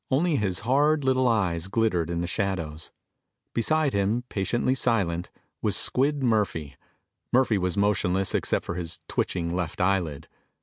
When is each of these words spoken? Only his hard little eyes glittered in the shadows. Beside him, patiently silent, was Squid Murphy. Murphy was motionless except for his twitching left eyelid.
Only 0.09 0.35
his 0.37 0.61
hard 0.61 1.03
little 1.03 1.27
eyes 1.27 1.67
glittered 1.67 2.09
in 2.09 2.21
the 2.21 2.27
shadows. 2.27 2.91
Beside 3.53 3.93
him, 3.93 4.23
patiently 4.29 4.73
silent, 4.73 5.29
was 5.61 5.77
Squid 5.77 6.23
Murphy. 6.23 6.75
Murphy 7.31 7.59
was 7.59 7.77
motionless 7.77 8.33
except 8.33 8.65
for 8.65 8.73
his 8.73 9.01
twitching 9.07 9.55
left 9.55 9.79
eyelid. 9.79 10.27